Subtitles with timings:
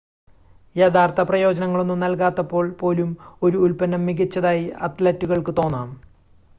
[0.75, 3.11] യഥാർത്ഥ പ്രയോജനങ്ങളൊന്നും നൽകാത്തപ്പോൾ പോലും
[3.43, 5.91] ഒരു ഉൽപ്പന്നം മികച്ചതായി അത്‌ലറ്റുകൾക്ക് തോന്നാം